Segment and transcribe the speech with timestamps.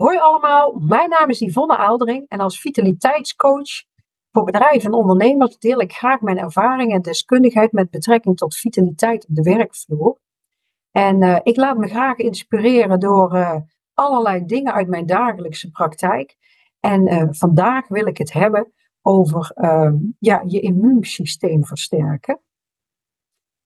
[0.00, 3.84] Hoi allemaal, mijn naam is Yvonne Aaldering en als vitaliteitscoach
[4.32, 9.28] voor bedrijven en ondernemers deel ik graag mijn ervaring en deskundigheid met betrekking tot vitaliteit
[9.28, 10.18] op de werkvloer.
[10.90, 13.56] En uh, ik laat me graag inspireren door uh,
[13.94, 16.36] allerlei dingen uit mijn dagelijkse praktijk.
[16.80, 18.72] En uh, vandaag wil ik het hebben
[19.02, 22.40] over ehm, ja, je immuunsysteem versterken.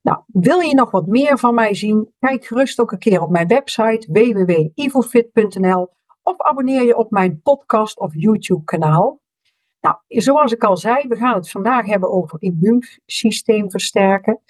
[0.01, 2.13] Nou, wil je nog wat meer van mij zien?
[2.19, 5.93] Kijk gerust ook een keer op mijn website www.ivofit.nl
[6.25, 9.21] of abonneer je op mijn podcast of YouTube kanaal.
[9.81, 14.41] Nou, zoals ik al zei, we gaan het vandaag hebben over immuunsysteem versterken.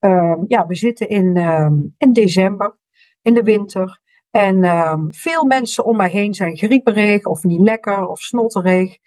[0.00, 2.76] Uh, ja, we zitten in, uh, in december,
[3.22, 4.00] in de winter.
[4.30, 8.98] En uh, veel mensen om mij heen zijn grieperig of niet lekker of snotterig.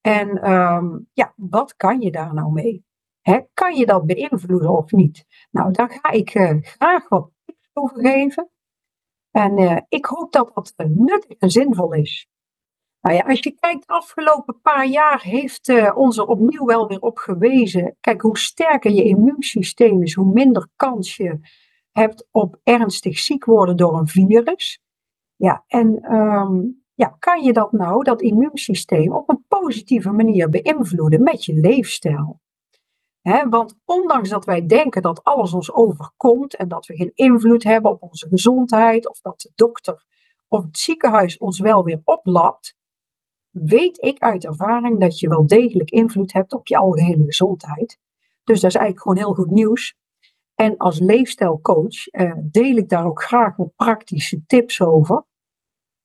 [0.00, 2.84] En ehm, ja, wat kan je daar nou mee?
[3.20, 5.26] Hè, kan je dat beïnvloeden of niet?
[5.50, 8.50] Nou, daar ga ik eh, graag wat tips over geven.
[9.34, 12.28] En uh, ik hoop dat dat nuttig en zinvol is.
[13.00, 17.00] Nou ja, als je kijkt, afgelopen paar jaar heeft uh, ons er opnieuw wel weer
[17.00, 17.96] op gewezen.
[18.00, 21.38] Kijk, hoe sterker je immuunsysteem is, hoe minder kans je
[21.90, 24.80] hebt op ernstig ziek worden door een virus.
[25.36, 31.22] Ja, en um, ja, kan je dat nou, dat immuunsysteem, op een positieve manier beïnvloeden
[31.22, 32.40] met je leefstijl?
[33.24, 37.90] Want ondanks dat wij denken dat alles ons overkomt en dat we geen invloed hebben
[37.90, 40.04] op onze gezondheid, of dat de dokter
[40.48, 42.76] of het ziekenhuis ons wel weer oplapt,
[43.50, 47.98] weet ik uit ervaring dat je wel degelijk invloed hebt op je algehele gezondheid.
[48.44, 49.94] Dus dat is eigenlijk gewoon heel goed nieuws.
[50.54, 55.24] En als leefstijlcoach eh, deel ik daar ook graag wat praktische tips over.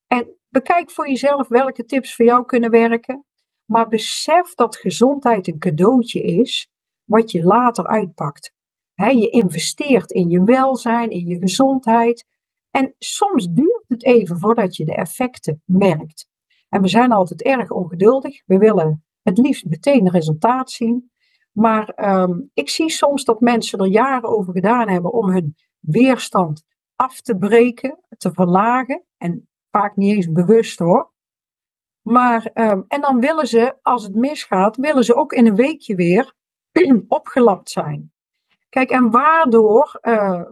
[0.08, 3.26] En bekijk voor jezelf welke tips voor jou kunnen werken.
[3.66, 6.70] Maar besef dat gezondheid een cadeautje is
[7.10, 8.54] wat je later uitpakt.
[8.94, 12.26] je investeert in je welzijn, in je gezondheid.
[12.72, 16.28] En soms duurt het even voordat je de effecten merkt.
[16.70, 18.42] En we zijn altijd erg ongeduldig.
[18.46, 21.12] We willen het liefst meteen resultaat zien.
[21.52, 26.64] Maar ehm, ik zie soms dat mensen er jaren over gedaan hebben om hun weerstand
[26.96, 29.04] af te breken, te verlagen.
[29.18, 31.12] En vaak niet eens bewust hoor.
[32.02, 35.96] Maar, um, en dan willen ze, als het misgaat, willen ze ook in een weekje
[35.96, 36.38] weer
[37.08, 38.12] opgelapt zijn.
[38.70, 40.44] Kijk, en waardoor uh,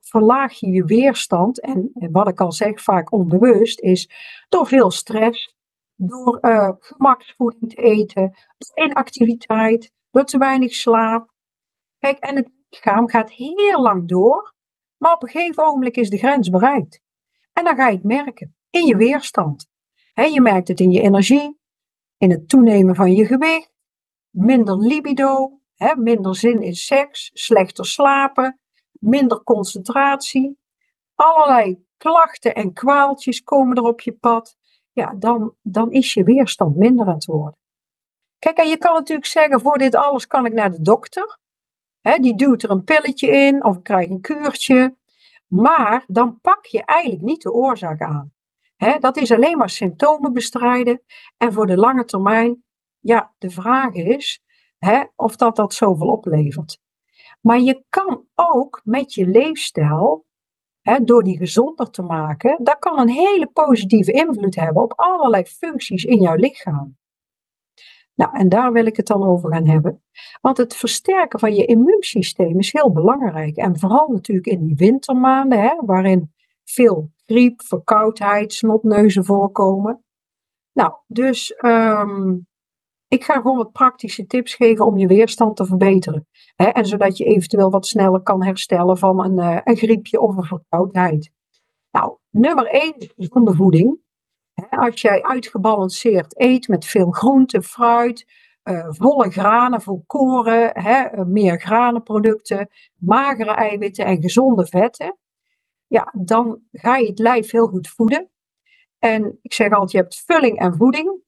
[0.00, 4.10] verlaag je je weerstand, en, wat ik al zeg, vaak onbewust, is
[4.48, 5.56] door veel stress,
[5.94, 8.34] door uh, gemaksvoeding te eten,
[8.74, 11.32] inactiviteit, door te weinig slaap.
[11.98, 14.54] Kijk, en het lichaam gaat heel lang door,
[14.96, 17.00] maar op een gegeven ogenblik is de grens bereikt.
[17.52, 19.68] En dan ga je het merken in je weerstand.
[20.12, 21.58] He, je merkt het in je energie,
[22.16, 23.73] in het toenemen van je gewicht,
[24.34, 28.60] minder libido, hè, minder zin in seks, slechter slapen,
[28.92, 30.58] minder concentratie.
[31.14, 34.56] Allerlei klachten en kwaaltjes komen er op je pad.
[34.92, 37.58] Ja, dan, dan is je weerstand minder aan het worden.
[38.38, 41.38] Kijk, en je kan natuurlijk zeggen, voor dit alles kan ik naar de dokter.
[42.20, 44.96] Die duwt er een pilletje in of ik krijg een kuurtje.
[45.46, 48.32] Maar dan pak je eigenlijk niet de oorzaak aan.
[49.00, 51.02] dat is alleen maar symptomen bestrijden.
[51.36, 52.63] En voor de lange termijn,
[53.04, 54.42] ja, de vraag is,
[54.78, 56.78] hè, of dat dat zoveel oplevert.
[57.40, 60.26] Maar je kan ook met je leefstijl,
[60.80, 65.44] hè, door die gezonder te maken, dat kan een hele positieve invloed hebben op allerlei
[65.44, 66.96] functies in jouw lichaam.
[68.14, 70.02] Nou, en daar wil ik het dan over gaan hebben.
[70.40, 73.56] Want het versterken van je immuunsysteem is heel belangrijk.
[73.56, 76.32] En vooral natuurlijk in die wintermaanden, hè, waarin
[76.64, 80.04] veel griep, verkoudheid, snotneuzen voorkomen.
[80.72, 82.46] Nou, dus um,
[83.14, 86.26] ik ga gewoon wat praktische tips geven om je weerstand te verbeteren.
[86.56, 90.36] Hè, en zodat je eventueel wat sneller kan herstellen van een, uh, een griepje of
[90.36, 91.30] een verkoudheid.
[91.90, 93.98] Nou, nummer 1 is gezonde voeding.
[94.70, 98.26] Als jij uitgebalanceerd eet met veel groente, fruit,
[98.64, 105.18] uh, volle granen, volkoren, hè, eh, meer granenproducten, magere eiwitten en gezonde vetten,
[105.86, 108.30] ja, dan ga je het lijf heel goed voeden.
[108.98, 111.23] En ik zeg altijd, je hebt vulling en voeding.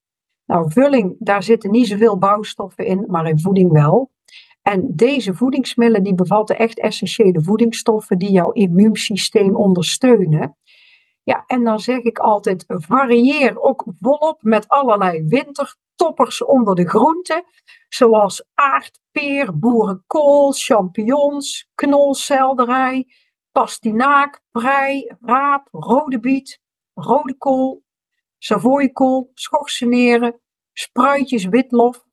[0.46, 4.10] Nou, vulling, daar zitten niet zoveel bouwstoffen in, maar in voeding wel.
[4.62, 10.56] En deze voedingsmiddelen die bevatten echt essentiële voedingsstoffen die jouw immuunsysteem ondersteunen.
[11.22, 17.44] Ja, en dan zeg ik altijd, varieer ook volop met allerlei wintertoppers onder de groenten,
[17.88, 23.06] zoals aardpeer, boerenkool, champignons, knolselderij,
[23.52, 26.60] pastinaak, prei, raap, rode biet,
[26.94, 27.82] rode kool,
[28.38, 30.40] savoykool, schorseneren,
[30.72, 32.04] spruitjes, witlof.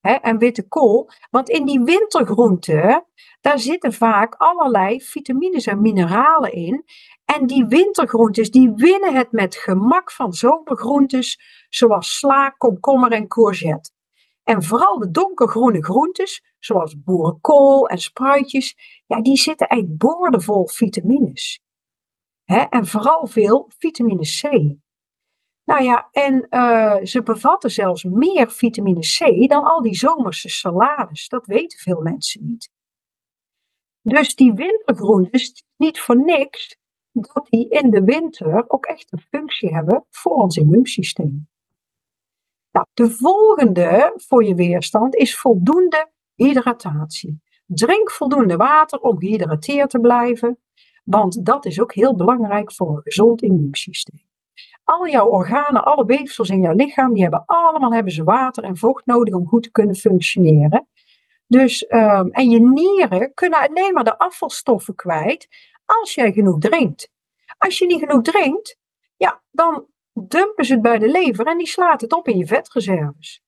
[0.00, 1.10] hè, en witte kool.
[1.30, 3.06] Want in die wintergroenten,
[3.40, 6.84] daar zitten vaak allerlei vitamines en mineralen in.
[7.24, 13.90] En die wintergroentes, die winnen het met gemak van zomergroentes, zoals sla, komkommer en courgette.
[14.42, 18.76] En vooral de donkergroene groentes, zoals boerenkool en spruitjes,
[19.06, 21.60] ja, die zitten eigenlijk boordevol vitamines.
[22.44, 24.76] En vooral veel vitamine C.
[25.68, 31.28] Nou ja, en uh, ze bevatten zelfs meer vitamine C dan al die zomerse salades.
[31.28, 32.70] Dat weten veel mensen niet.
[34.02, 36.76] Dus die wintergroentes, niet voor niks
[37.12, 41.48] dat die in de winter ook echt een functie hebben voor ons immuunsysteem.
[42.70, 47.40] Nou, de volgende voor je weerstand is voldoende hydratatie.
[47.66, 50.58] Drink voldoende water om gehydrateerd te blijven,
[51.04, 54.27] want dat is ook heel belangrijk voor een gezond immuunsysteem.
[54.88, 58.76] Al jouw organen, alle weefsels in jouw lichaam, die hebben allemaal hebben ze water en
[58.76, 60.88] vocht nodig om goed te kunnen functioneren.
[61.46, 65.48] Dus, um, en je nieren kunnen alleen maar de afvalstoffen kwijt
[65.84, 67.10] als jij genoeg drinkt.
[67.58, 68.78] Als je niet genoeg drinkt,
[69.16, 72.46] ja, dan dumpen ze het bij de lever en die slaat het op in je
[72.46, 73.42] vetreserves.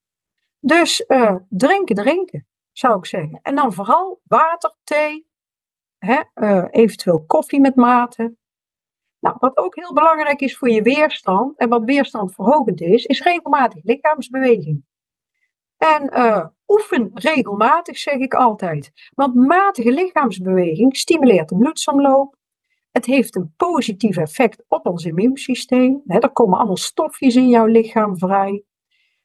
[0.58, 3.40] Dus uh, drinken, drinken, zou ik zeggen.
[3.42, 5.26] En dan vooral water, thee,
[5.98, 8.38] hè, uh, eventueel koffie met mate.
[9.20, 13.84] Nou, wat ook heel belangrijk is voor je weerstand en wat weerstandverhogend is, is regelmatig
[13.84, 14.84] lichaamsbeweging.
[15.76, 18.92] En uh, oefen regelmatig, zeg ik altijd.
[19.14, 22.36] Want matige lichaamsbeweging stimuleert de bloedsomloop.
[22.90, 26.02] Het heeft een positief effect op ons immuunsysteem.
[26.06, 28.64] He, er komen allemaal stofjes in jouw lichaam vrij.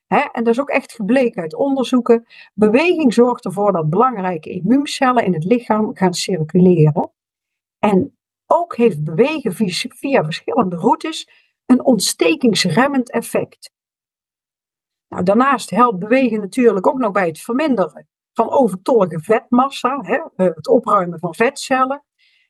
[0.07, 2.25] en dat is ook echt gebleken uit onderzoeken.
[2.53, 7.11] Beweging zorgt ervoor dat belangrijke immuuncellen in het lichaam gaan circuleren.
[7.79, 8.14] En
[8.45, 9.53] ook heeft bewegen
[9.95, 11.29] via verschillende routes
[11.65, 13.71] een ontstekingsremmend effect.
[15.07, 20.55] Nou, daarnaast helpt bewegen natuurlijk ook nog bij het verminderen van overtollige vetmassa, hè, eh,
[20.55, 22.03] het opruimen van vetcellen.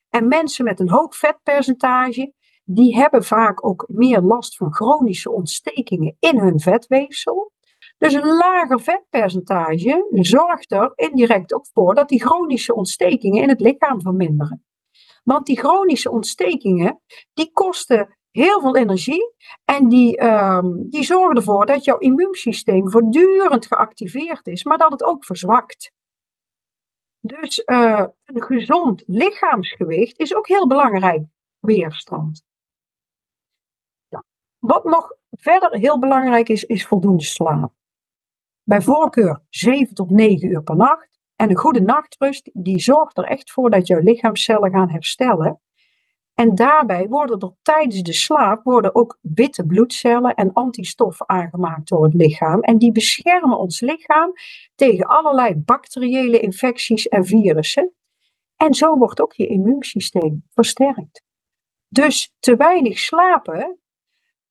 [0.09, 2.33] En mensen met een hoog vetpercentage,
[2.63, 7.51] die hebben vaak ook meer last van chronische ontstekingen in hun vetweefsel.
[7.97, 13.59] Dus een lager vetpercentage zorgt er indirect ook voor dat die chronische ontstekingen in het
[13.59, 14.65] lichaam verminderen.
[15.25, 17.01] Want die chronische ontstekingen,
[17.33, 19.33] die kosten heel veel energie
[19.65, 25.03] en die, um, die zorgen ervoor dat jouw immuunsysteem voortdurend geactiveerd is, maar dat het
[25.03, 25.91] ook verzwakt.
[27.19, 31.23] Dus uh, een gezond lichaamsgewicht is ook heel belangrijk
[31.59, 32.43] weerstand.
[34.07, 34.23] Ja.
[34.59, 37.73] Wat nog verder heel belangrijk is, is voldoende slaap.
[38.63, 41.19] Bij voorkeur 7 tot 9 uur per nacht.
[41.35, 45.59] En een goede nachtrust, die zorgt er echt voor dat jouw lichaamscellen gaan herstellen.
[46.33, 52.03] En daarbij worden er tijdens de slaap worden ook witte bloedcellen en antistoffen aangemaakt door
[52.03, 52.61] het lichaam.
[52.61, 54.31] En die beschermen ons lichaam
[54.75, 57.93] tegen allerlei bacteriële infecties en virussen.
[58.55, 61.23] En zo wordt ook je immuunsysteem versterkt.
[61.87, 63.79] Dus te weinig slapen,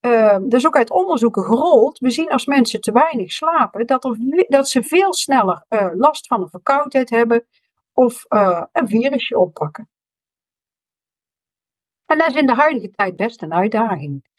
[0.04, 1.98] uh, is ook uit onderzoeken gerold.
[1.98, 4.16] We zien als mensen te weinig slapen dat,
[4.48, 7.46] dat ze veel sneller uh, last van een verkoudheid hebben
[7.92, 9.88] of uh, een virusje oppakken.
[12.06, 14.32] En dat is in de huidige tijd best een uitdaging.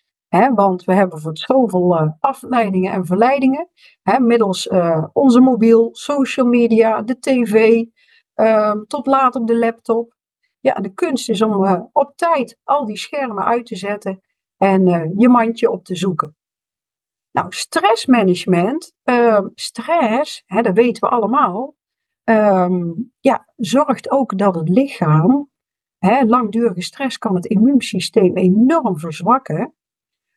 [0.54, 3.70] Want we hebben voor zoveel uh, afleidingen en verleidingen.
[4.20, 4.70] Middels
[5.14, 7.84] onze mobiel, social media, de tv,
[8.36, 10.14] uh, tot laat op de laptop.
[10.60, 14.24] Ja, de kunst is om op tijd al die schermen uit te zetten
[14.58, 16.36] en je mandje op te zoeken.
[17.32, 21.76] Nou, stressmanagement, ehm, stress, hè, dat weten we allemaal,
[22.24, 25.50] ehm, ja, zorgt ook dat het lichaam
[26.26, 29.74] langdurige stress kan het immuunsysteem enorm verzwakken.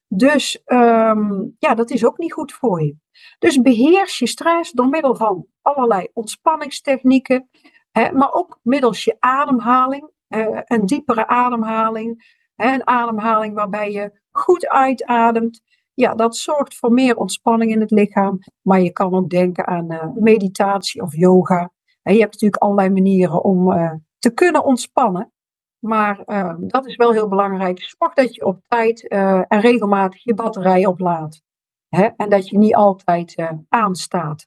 [0.09, 2.97] Dus um, ja, dat is ook niet goed voor je.
[3.39, 7.49] Dus beheers je stress door middel van allerlei ontspanningstechnieken,
[7.91, 14.69] hè, maar ook middels je ademhaling, uh, een diepere ademhaling, een ademhaling waarbij je goed
[14.69, 15.61] uitademt.
[15.95, 19.93] Ja, dat zorgt voor meer ontspanning in het lichaam, maar je kan ook denken aan
[19.93, 21.71] uh, meditatie of yoga.
[22.03, 25.33] Je hebt natuurlijk allerlei manieren om uh, te kunnen ontspannen.
[25.79, 27.81] Maar uh, dat is wel heel belangrijk.
[27.81, 31.43] Zorg dat je op tijd en regelmatig je batterij oplaadt.
[31.89, 32.09] Hè?
[32.17, 34.47] En dat je niet altijd aanstaat.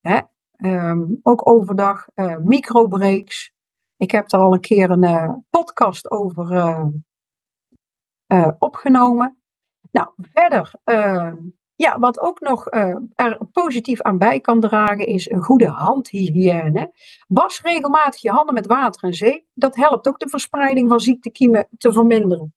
[0.00, 0.20] Hè?
[0.56, 2.06] Um, ook overdag
[2.42, 3.52] microbreaks.
[3.96, 6.46] Ik heb er al een keer een podcast over
[8.58, 9.38] opgenomen.
[9.90, 11.36] Nou, verder ehm,
[11.76, 16.92] ja, wat ook nog uh, er positief aan bij kan dragen is een goede handhygiëne.
[17.28, 19.44] Was regelmatig je handen met water en zeep.
[19.54, 22.54] Dat helpt ook de verspreiding van ziektekiemen te verminderen.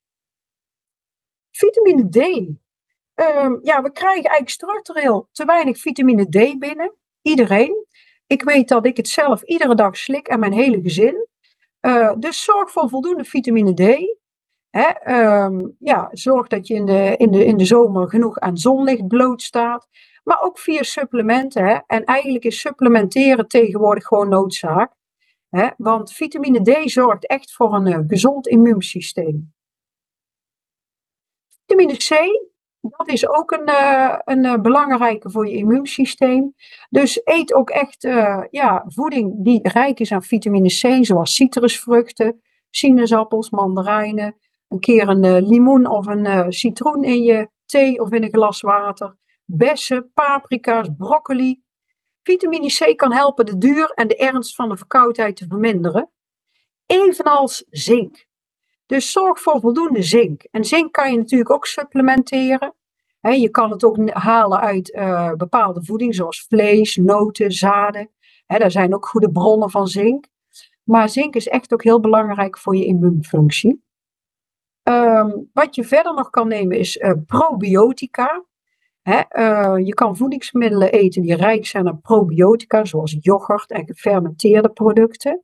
[1.50, 2.16] Vitamine D.
[2.16, 6.94] Uh, ja, we krijgen eigenlijk structureel te weinig vitamine D binnen.
[7.22, 7.86] Iedereen.
[8.26, 11.26] Ik weet dat ik het zelf iedere dag slik en mijn hele gezin.
[11.80, 14.17] Uh, dus zorg voor voldoende vitamine D.
[15.06, 19.08] Um, ja, zorg dat je in de, in, de, in de zomer genoeg aan zonlicht
[19.08, 19.88] blootstaat.
[20.24, 21.84] Maar ook via supplementen.
[21.86, 24.92] En eigenlijk is supplementeren tegenwoordig gewoon noodzaak.
[25.76, 29.52] Want vitamine D zorgt echt voor een uh, gezond immuunsysteem.
[31.66, 32.10] Vitamine C,
[32.80, 36.54] dat is ook een, uh, een uh, belangrijke voor je immuunsysteem.
[36.88, 38.02] Dus eet ook echt
[38.50, 44.36] ja, voeding die rijk is aan vitamine C, zoals citrusvruchten, sinaasappels, mandarijnen.
[44.68, 49.16] Een keer een limoen of een citroen in je thee of in een glas water.
[49.44, 51.62] Bessen, paprika's, broccoli,
[52.28, 56.10] Vitamine C kan helpen de duur en de ernst van de verkoudheid te verminderen,
[56.86, 58.26] evenals zink.
[58.86, 60.42] Dus zorg voor voldoende zink.
[60.50, 62.74] En zink kan je natuurlijk ook supplementeren.
[63.20, 68.10] je kan het ook halen uit uh, bepaalde voeding, zoals vlees, noten, zaden.
[68.46, 70.26] He, daar zijn ook goede bronnen van zink.
[70.84, 73.82] Maar zink is echt ook heel belangrijk voor je immuunfunctie.
[74.88, 78.44] Um, wat je verder nog kan nemen is uh, probiotica.
[79.02, 85.42] Eh, je kan voedingsmiddelen eten die rijk zijn aan probiotica, zoals yoghurt en gefermenteerde producten.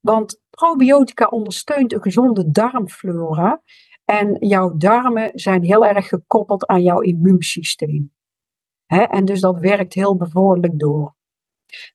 [0.00, 3.62] Want probiotica ondersteunt een gezonde darmflora.
[4.04, 8.12] En jouw darmen zijn heel erg gekoppeld aan jouw immuunsysteem.
[8.86, 11.14] en dus dat werkt heel bevorderlijk door.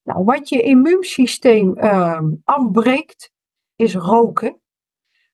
[0.04, 3.32] Nou, wat je immuunsysteem uh, afbreekt,
[3.76, 4.62] is roken.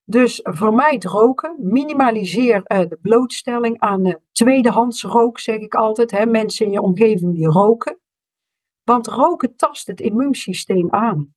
[0.09, 6.11] Dus vermijd roken, minimaliseer uh, de blootstelling aan uh, tweedehands rook, zeg ik altijd.
[6.11, 7.99] Hè, mensen in je omgeving die roken.
[8.83, 11.33] Want roken tast het immuunsysteem aan.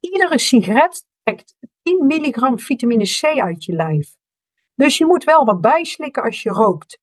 [0.00, 4.16] iedere sigaret trekt 10 milligram vitamine C uit je lijf.
[4.74, 6.98] Dus je moet wel wat bijslikken als je rookt.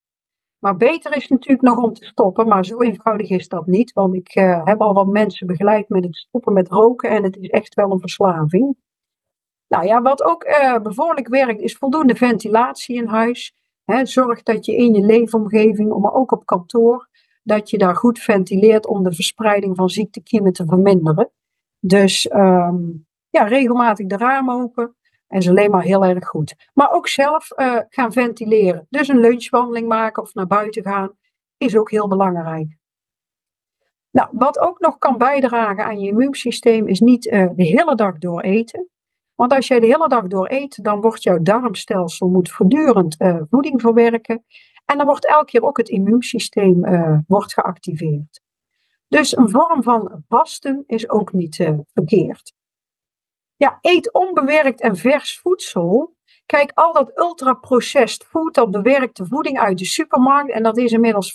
[0.59, 3.93] Maar beter is natuurlijk nog om te stoppen, maar zo eenvoudig is dat niet.
[3.93, 7.37] Want ik uh, heb al wat mensen begeleid met het stoppen met roken en het
[7.37, 8.75] is echt wel een verslaving.
[9.73, 13.55] Nou ja, wat ook uh, werkt, is voldoende ventilatie in huis.
[14.03, 17.09] zorg dat je in je leefomgeving, maar ook op kantoor,
[17.43, 21.31] dat je daar goed ventileert om de verspreiding van ziektekiemen te verminderen.
[21.79, 24.95] Dus um, ja, regelmatig de ramen open.
[25.27, 26.55] En is alleen maar heel erg goed.
[26.73, 28.87] Maar ook zelf uh, gaan ventileren.
[28.89, 31.17] Dus een lunchwandeling maken of naar buiten gaan
[31.57, 32.77] is ook heel belangrijk.
[34.11, 38.17] Nou, wat ook nog kan bijdragen aan je immuunsysteem is niet uh, de hele dag
[38.17, 38.87] door eten.
[39.35, 43.41] Want als jij de hele dag door eet, dan wordt jouw darmstelsel moet voortdurend uh,
[43.49, 44.45] voeding verwerken.
[44.85, 48.41] En dan wordt elke keer ook het immuunsysteem uh, wordt geactiveerd.
[49.07, 52.53] Dus een vorm van vasten is ook niet uh, verkeerd.
[53.55, 56.15] Ja, eet onbewerkt en vers voedsel.
[56.45, 61.31] Kijk, al dat ultra-processed food, dat bewerkte voeding uit de supermarkt, en dat is inmiddels
[61.31, 61.33] 95%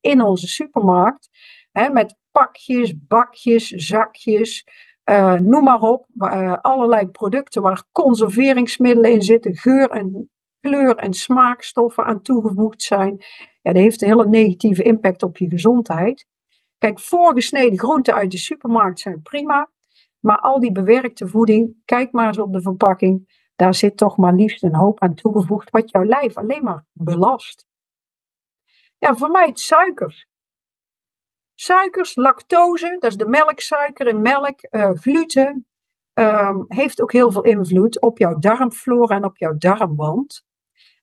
[0.00, 1.28] in onze supermarkt,
[1.72, 4.66] hè, met pakjes, bakjes, zakjes,
[5.10, 10.30] uh, noem maar op, uh, allerlei producten waar conserveringsmiddelen in zitten, geur en
[10.60, 13.16] kleur en smaakstoffen aan toegevoegd zijn.
[13.62, 16.26] Ja, dat heeft een hele negatieve impact op je gezondheid.
[16.78, 19.70] Kijk, voorgesneden groenten uit de supermarkt zijn prima,
[20.20, 24.34] maar al die bewerkte voeding, kijk maar eens op de verpakking, daar zit toch maar
[24.34, 27.66] liefst een hoop aan toegevoegd wat jouw lijf alleen maar belast.
[28.98, 30.26] Ja, voor mij het suikers.
[31.62, 35.66] Suikers, lactose, dat is de melksuiker in melk, uh, gluten,
[36.14, 40.44] um, heeft ook heel veel invloed op jouw darmflora en op jouw darmwand.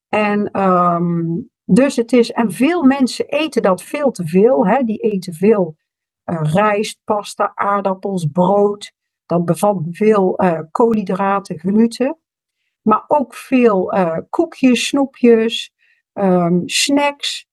[0.10, 4.68] En um, dus het is, en veel mensen eten dat veel te veel.
[4.68, 4.84] Hè?
[4.84, 5.78] Die eten veel
[6.26, 8.92] uh, rijst, pasta, aardappels, brood.
[9.26, 12.18] Dat bevat veel uh, koolhydraten, gluten.
[12.82, 13.94] Maar ook veel
[14.30, 15.74] koekjes, snoepjes,
[16.14, 17.49] um, snacks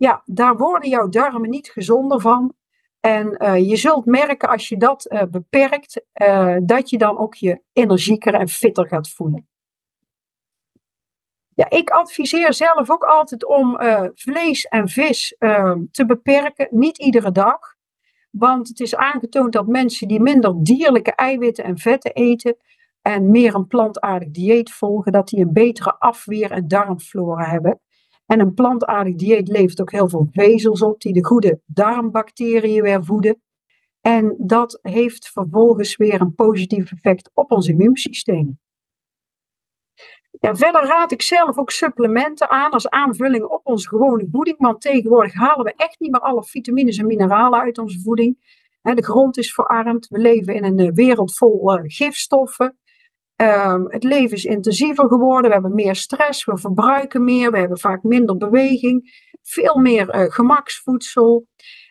[0.00, 2.54] ja, daar worden jouw darmen niet gezonder van.
[3.00, 7.34] En uh, je zult merken als je dat uh, beperkt, uh, dat je dan ook
[7.34, 9.48] je energieker en fitter gaat voelen.
[11.54, 13.78] Ja, ik adviseer zelf ook altijd om
[14.14, 17.58] vlees en vis ehm, te beperken, niet iedere dag.
[18.30, 22.56] Want het is aangetoond dat mensen die minder dierlijke eiwitten en vetten eten
[23.02, 27.80] en meer een plantaardig dieet volgen, dat die een betere afweer- en darmflora hebben.
[28.30, 33.04] En een plantaardig dieet levert ook heel veel vezels op die de goede darmbacteriën weer
[33.04, 33.42] voeden.
[34.00, 38.58] En dat heeft vervolgens weer een positief effect op ons immuunsysteem.
[40.30, 44.58] Ja, verder raad ik zelf ook supplementen aan als aanvulling op onze gewone voeding.
[44.58, 48.58] Want tegenwoordig halen we echt niet meer alle vitamines en mineralen uit onze voeding.
[48.82, 50.08] De grond is verarmd.
[50.08, 52.78] We leven in een eh, wereld vol eh, gifstoffen.
[53.40, 57.78] Um, het leven is intensiever geworden, we hebben meer stress, we verbruiken meer, we hebben
[57.78, 61.46] vaak minder beweging, veel meer uh, gemaksvoedsel.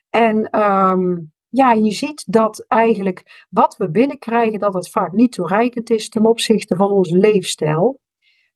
[0.09, 5.89] En um, ja, je ziet dat eigenlijk wat we binnenkrijgen, dat het vaak niet toereikend
[5.89, 7.99] is ten opzichte van onze leefstijl.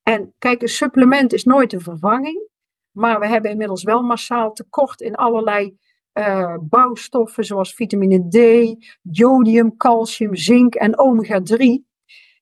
[0.03, 2.49] En kijk, een supplement is nooit een vervanging,
[2.91, 5.77] maar we hebben inmiddels wel massaal tekort in allerlei
[6.13, 8.37] uh, bouwstoffen zoals vitamine D,
[9.01, 11.92] jodium, calcium, zink en omega-3.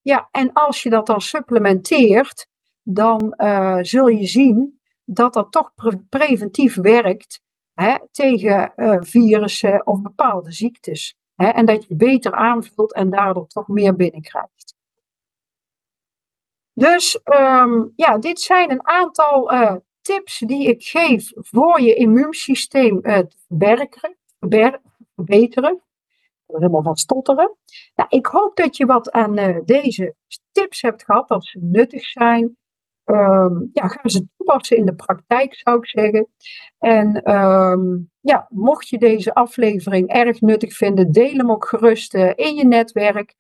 [0.02, 2.48] Ja, en als je dat dan supplementeert,
[2.84, 7.42] dan uh, zul je zien dat dat toch pre preventief werkt
[7.74, 11.16] hè, tegen uh, virussen of bepaalde ziektes.
[11.36, 14.76] Hè, en dat je beter aanvult en daardoor toch meer binnenkrijgt.
[16.74, 23.02] Dus um, ja, dit zijn een aantal uh, tips die ik geef voor je immuunsysteem
[23.02, 23.28] te
[25.16, 25.82] verbeteren.
[26.54, 27.58] Helemaal van stotteren.
[27.96, 30.16] Nou, ik hoop dat je wat aan uh, deze
[30.52, 32.56] tips hebt gehad, dat ze nuttig zijn.
[33.06, 36.28] Um, ja, ga ze toepassen in de praktijk, zou ik zeggen.
[36.78, 42.32] En um, ja, mocht je deze aflevering erg nuttig vinden, deel hem ook gerust uh,
[42.36, 43.36] in je netwerk.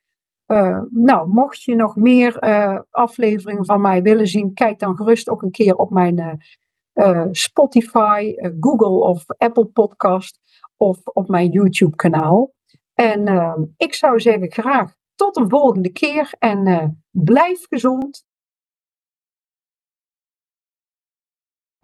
[0.47, 5.29] Uh, nou, mocht je nog meer uh, afleveringen van mij willen zien, kijk dan gerust
[5.29, 6.41] ook een keer op mijn
[7.31, 10.39] Spotify, Google of Apple Podcast
[10.77, 12.51] of op mijn YouTube kanaal.
[12.93, 18.25] En ik zou zeggen graag tot een volgende keer en blijf gezond